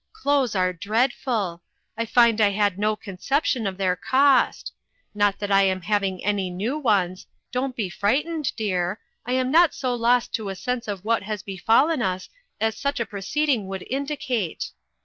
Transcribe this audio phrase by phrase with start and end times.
[0.13, 1.61] Clothes are dreadful!
[1.95, 4.73] I find I had no conception of their cost.
[5.13, 7.27] Not that I am having any new ones.
[7.51, 8.99] Don't be frightened, dear.
[9.27, 12.29] I am not so lost to a sense of what has befallen us
[12.59, 14.71] as such a proceeding would indicate.